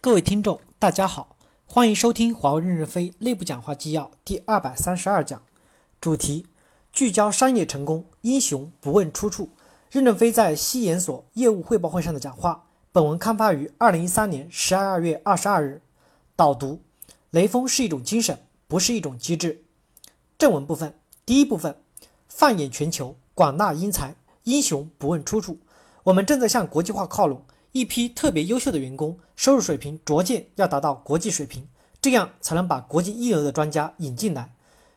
[0.00, 1.36] 各位听众，大家好，
[1.66, 5.42] 欢迎收听华为任正非内部讲话纪要第二百三十二讲，
[6.00, 6.46] 主题：
[6.92, 9.50] 聚焦商业成功，英雄不问出处。
[9.90, 12.66] 任正非在西研所业务汇报会上的讲话。
[12.92, 15.82] 本文刊发于二零一三年十二月二十二日。
[16.36, 16.80] 导读：
[17.30, 19.64] 雷锋是一种精神，不是一种机制。
[20.38, 20.94] 正文部分，
[21.26, 21.76] 第一部分：
[22.28, 25.58] 放眼全球，广纳英才，英雄不问出处。
[26.04, 27.42] 我们正在向国际化靠拢。
[27.72, 31.68] 一批特别优秀的员工，收入水平逐渐要达到国际水平，
[32.00, 34.52] 这样才能把国际一流的专家引进来。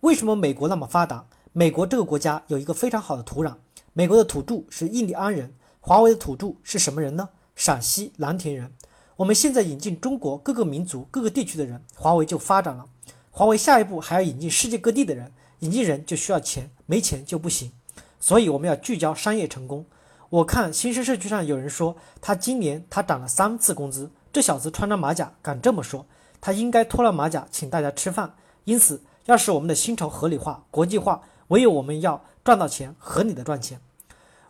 [0.00, 1.26] 为什么美国那么发达？
[1.52, 3.54] 美国这个国家有一个非常好的土壤。
[3.92, 7.28] 美国的土著是印第安人，华为的土著是什么人呢？
[7.54, 8.72] 陕西蓝田人。
[9.16, 12.86] 我们现在引进中国各个民族、各个地区的人，华为就发展了。
[13.30, 17.70] 华为下一步还要引进世界各地的人，引进人就需要钱，没钱就不行。
[18.18, 19.84] 所以我们要聚焦商业成功。
[20.32, 26.06] 我看新生社区上有人说，他今年他涨了三次工资，这小子穿着马甲敢这么说，
[26.40, 28.32] 他应该脱了马甲请大家吃饭。
[28.64, 33.78] 因此，要使我们的薪酬合理化、国际化，唯有我们要赚到钱，合理的赚钱。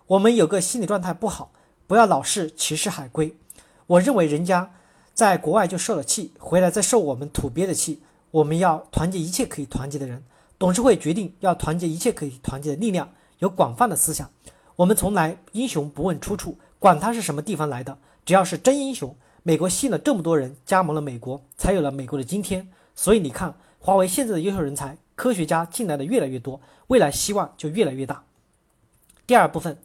[0.06, 1.50] 我们有个心理状态不好，
[1.88, 3.36] 不要老是歧视海归。
[3.88, 4.70] 我认为人家
[5.12, 8.00] 在国外就受了气，回来再受我们土鳖的气。
[8.30, 10.22] 我们要团结一切可以团结的人。
[10.60, 14.30] 董事会决定要团结一切可以团结的力量，有广泛的思想。
[14.82, 19.14] 我们从来英雄不问出处，管他是什么地方来的，只要是真英雄。
[19.44, 22.68] 美国吸引了这么多人加盟了美国，才有了美国的今天。
[22.96, 28.24] 所以你看，华为现在的优秀人才、科学家进来的越来越多，未来希望就越来越大。
[29.24, 29.78] 第二部分，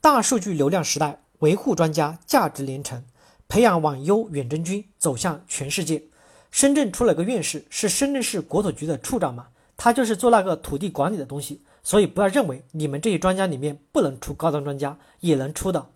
[0.00, 3.04] 大数据流量时代，维护专家价值连城，
[3.46, 6.02] 培养网优远征军走向全世界。
[6.50, 9.46] 深圳出了个院士，是深圳市国土局的处长嘛？
[9.76, 11.62] 他就是做那个土地管理的东西。
[11.82, 15.86] 所以不要认为你们这些专家里面不能出高端专家，也能出的。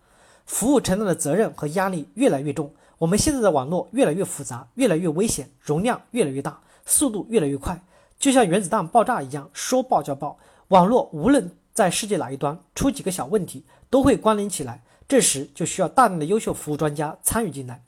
[0.44, 2.72] 服务承担的责任和压力越来越重。
[2.98, 7.80] 我们现在的网络越来越复杂，越来越危险，容量越来越大，速度越来越快，
[8.18, 10.38] 就像原子弹爆炸一样，说爆就爆。
[10.68, 14.82] 网络无论在世界哪一端出几个小问题，都会关联起来。
[15.08, 17.82] 这时就需要大量的优秀服务专家参与进来，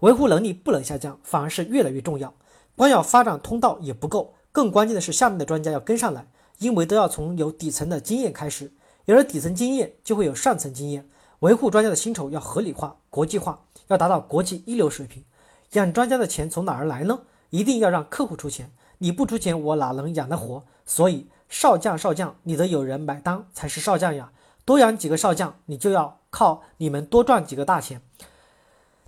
[0.00, 2.32] 维护能力不能下降，反而是越来越重要。
[2.76, 6.26] 光要发展通道也不够，更关键的是下面的专家要跟上来。
[6.62, 8.72] 因为都要从有底层的经验开始，
[9.06, 11.08] 有了底层经验，就会有上层经验。
[11.40, 13.58] 维护专家的薪酬要合理化、国际化，
[13.88, 15.24] 要达到国际一流水平。
[15.72, 17.22] 养专家的钱从哪儿来呢？
[17.50, 20.62] 一定要让客户出钱，你不出钱，我哪能养得活？
[20.86, 24.30] 所以少将少将，你得有人买单才是少将呀。
[24.64, 28.00] 多养几个少将，你就要靠你们多赚几个大钱。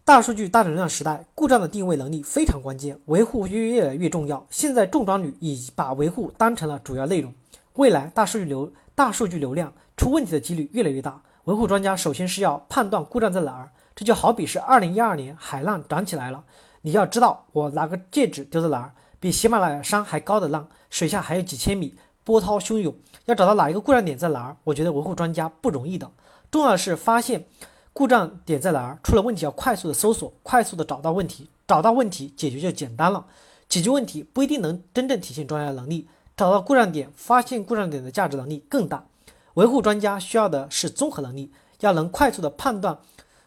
[0.05, 4.45] 大数据大流量时代，故障的定位能力非常关键，维护越越来越重要。
[4.51, 7.33] 现在重装旅已把维护当成了主要内容，
[7.75, 11.23] 未来大数据流大数据流量出问题的几率越来越大。
[11.45, 16.45] 维护专家首先是要判断故障在哪儿，这就好比是二零一二年海浪涨起来了，
[16.83, 22.95] 你要知道我拿个戒指丢在哪儿，比喜马拉雅山还高的浪，水下还有几千米，波涛汹涌，
[23.27, 26.11] 要找到哪一个故障点在哪儿，我觉得维护专家不容易的，
[26.51, 27.45] 重要的是发现。
[27.93, 28.99] 故障点在哪儿？
[29.05, 33.25] 出了问题要快速的搜索，快速的找到问题，找到问题解决就简单了。
[33.69, 39.07] 解决问题不一定能真正体现专家的能力，找到故障点，发现故障点的价值能力更大。
[39.55, 42.99] 维护专家需要的是综合能力，要能快速的判断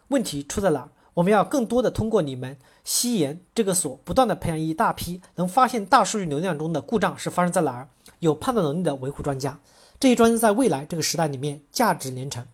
[0.08, 0.88] 问题出在哪儿。
[1.14, 7.88] 我们要更多的通过你们西研这个所，不断的培养一大批能发现大数据流量中的故障是发生在哪儿，
[8.20, 9.58] 有判断能力的维护专家。
[10.00, 12.46] 这些专家在未来这个时代里面价值连城。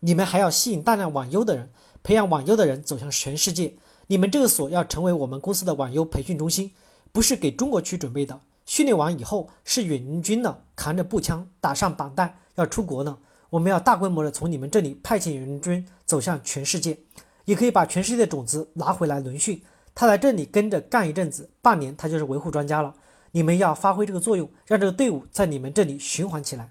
[0.00, 1.70] 你们还要吸引大量网优的人，
[2.02, 3.74] 培养网优的人走向全世界。
[4.08, 6.72] 你们这个所要成为我们公司的网优培训中心，
[7.12, 8.40] 不是给中国区准备的。
[8.70, 13.18] 训练完以后是远军了，扛着步枪打上绑带要出国呢。
[13.48, 16.96] 我们要大规模的从你们这里派遣远征军走向全世界，
[17.46, 19.60] 也可以把全世界的种子拿回来轮训。
[19.92, 22.94] 他来这里跟着干一阵子，半年他就是维护专家了。
[23.32, 26.70] 你们要发挥这个作用，让这个队伍在你们这里循环起来。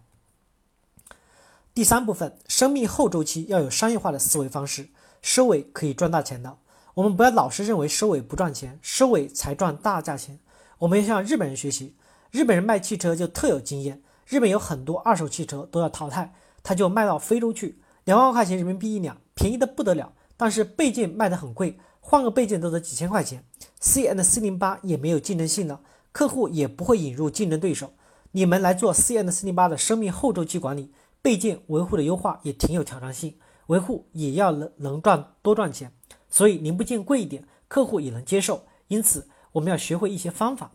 [1.74, 4.88] 第三部分，生命后周期要有商业化的思维方式，
[5.22, 6.58] 收尾可以赚大钱的。
[6.94, 10.40] 我们不要老是认为收尾不赚钱，收尾才赚大价钱。
[10.79, 11.94] 我们要向日本人学习，
[12.31, 14.02] 日本人卖汽车就特有经验。
[14.26, 20.14] 日本有很多二手汽车都要淘汰，他就卖到非洲去，两万块钱人民币一辆，便宜的不得了。
[20.37, 23.43] 但是备件卖得很贵，换个备件都得几千块钱。
[23.79, 25.81] C N 四零八也没有竞争性了，
[26.11, 27.93] 客户也不会引入竞争对手。
[28.32, 30.91] 你们来做 C N 四零八的生命后周期管理。
[31.22, 33.35] 备件维护的优化也挺有挑战性，
[33.67, 35.91] 维护也要能能赚多赚钱，
[36.29, 38.64] 所以零部件贵一点，客户也能接受。
[38.87, 40.72] 因此，我们要学会一些方法。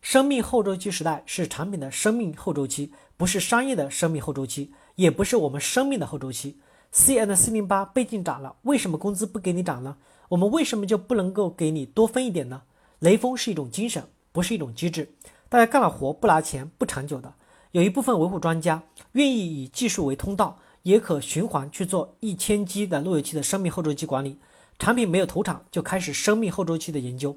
[0.00, 6.58] 生命后周期时代是产品的生命后周期，不是商业的生命后周期，也不是我们生命的后周期。
[6.92, 9.96] C N 四零八备件涨了，为什么工资不给你涨呢？
[10.28, 12.62] 我们为什么就不能够给你多分一点呢？
[13.00, 15.12] 雷锋是一种精神，不是一种机制。
[15.48, 17.34] 大家干了活不拿钱不长久的。
[17.72, 18.82] 有一部分维护专家
[19.12, 24.38] 愿意以技术为通道，也可循环去做一千 G 的路由器的生命后周期管理。
[24.78, 27.36] 产品没有投产就开始生命后周期的研究。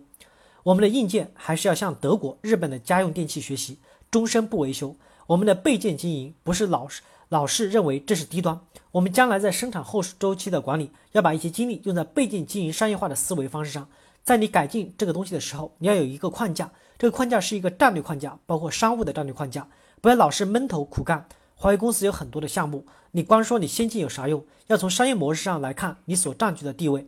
[0.64, 3.78] 我们的硬件还是要向德国、日本的家用电器学习，
[4.12, 4.96] 终身不维修。
[5.28, 8.60] 我们的备件经营不是老是老是认为这是低端。
[8.92, 13.88] 我们将来在生产后周期的管理，要把一些精力用在备件经营商业化的思维方式上。
[14.24, 19.68] 在你改进这个东西的时候，你要有一个框架，这个框架是一个战略框架，包括商务的战略框架。
[20.02, 21.28] 不要老是闷头苦干。
[21.56, 24.44] 华为公司有很多的项目，你光说你先进有啥用？
[24.68, 27.08] 要从商业模式上来看你所占据的地位。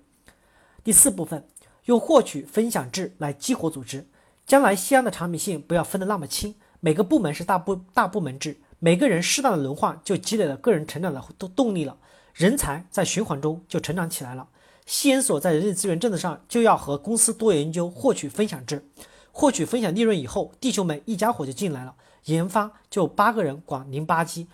[0.84, 1.46] 第四部分，
[1.86, 4.08] 用获取分享制来激活组织。
[4.46, 11.98] 将来西安的产品线不要分得那么清，每个部门是大部大部门制，每个人适当的轮换就积累了个人成长的动动力了，
[12.34, 14.48] 人才在循环中就成长起来了。
[14.86, 18.86] 西研所在人力资源政策上就要和公司多研究获取分享制，
[19.32, 21.96] 获取分享利润以后，弟兄们一家伙就进来了。
[22.26, 24.48] 研发就八个人管零八机，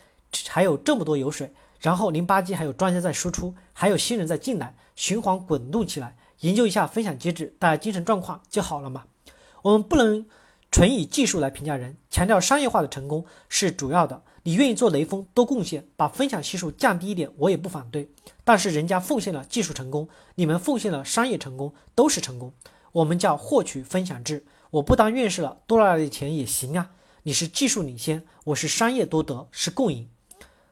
[0.47, 6.15] 还有这么多油水，然后零八机还有专家在输出，还有新人在进来，循环滚动起来。
[6.41, 9.05] 研究一下分享机制，大家精神状况就好了嘛。
[9.63, 10.25] 我们不能
[10.71, 14.21] 纯以技术来评价人，强调商业化的成功是主要的。
[14.43, 18.09] 你愿意做雷锋多贡献，把分享系数降低一点，我也不反对。
[18.45, 22.53] 但是人家奉献了技术成功，你们奉献了商业成功，都是成功。
[22.93, 24.45] 我们叫获取分享制。
[24.69, 26.91] 我不当院士了，多拿点钱也行啊。
[27.23, 30.07] 你是技术领先，我是商业多得，是共赢。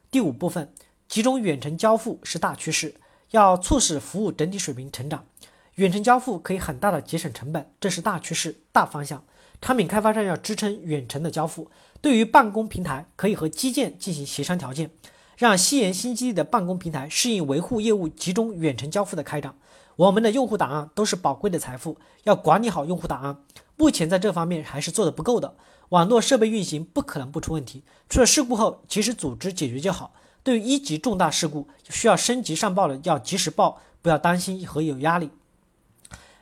[0.09, 0.73] 第五部分，
[1.09, 2.95] 集中远程交付是大趋势，
[3.31, 5.25] 要促使服务整体水平成长。
[5.75, 9.21] 远程交付可以很大的节省成本，这是大趋势、大方向。
[9.61, 11.69] 产品开发商要支撑远程的交付，
[11.99, 14.89] 对于办公平台可以和基建进行协商条件，
[15.37, 19.53] 让西研新基地的办公平台适应维护业务集中远程交付的开展。
[19.97, 23.37] 我们的用户档案都是宝贵的财富，要管理好用户档案。
[23.75, 25.55] 目前在这方面还是做的不够的。
[25.89, 30.13] 网络设备运行不可能不出问题，出了事故后及时组织解决就好。
[30.41, 35.29] 对于一级重大事故需要升级上报的，要及时报，不要担心和有压力。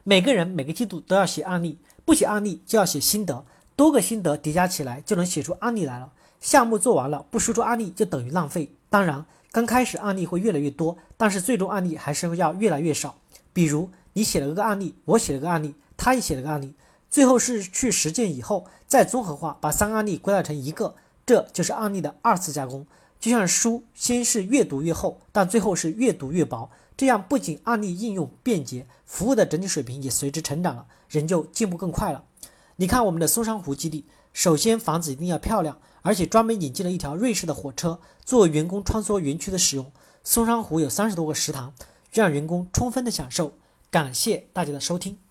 [0.06, 3.46] 每个人每个季度都要写案例，不写案例就要写心得，
[3.76, 6.12] 多个心得叠加起来就能写出案例来了。
[6.42, 8.76] 项目做完了不输出案例就等于浪费。
[8.90, 13.16] 当然，刚开始案例会越来越多，但是最终案例还是要越来越少。
[13.54, 16.74] 比如你写了个案例，我写了个案例，他也写了个案例。
[17.10, 20.96] 最后是去实践以后再综合化，把三个案例归纳成一个，
[21.26, 22.86] 这就是案例的二次加工。
[23.22, 26.70] 就像书，先是越读越厚，但最后是越读越薄。
[26.96, 32.26] 这样不仅案例应用便捷，服务的整体水平也随之成长了，人就进步更快了。
[32.76, 39.92] 你看我们的松山湖基地，首先房子一定要漂亮，而且专门引进了一条瑞士的火车，作为员工穿梭园区的使用。
[40.24, 41.74] 松山湖有三十多个食堂，
[42.12, 43.54] 让员工充分的享受。
[43.92, 45.23] 感谢大家的收听。